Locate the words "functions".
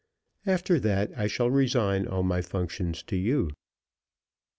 2.41-3.03